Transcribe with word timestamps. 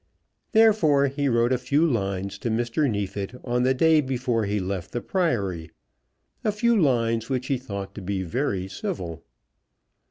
Therefore 0.53 1.09
he 1.09 1.29
wrote 1.29 1.53
a 1.53 1.59
few 1.59 1.85
lines 1.87 2.39
to 2.39 2.49
Mr. 2.49 2.89
Neefit 2.89 3.39
on 3.45 3.61
the 3.61 3.75
day 3.75 4.01
before 4.01 4.45
he 4.45 4.59
left 4.59 4.93
the 4.93 4.99
Priory, 4.99 5.69
a 6.43 6.51
few 6.51 6.75
lines 6.75 7.29
which 7.29 7.45
he 7.45 7.57
thought 7.59 7.93
to 7.93 8.01
be 8.01 8.23
very 8.23 8.67
civil. 8.67 9.23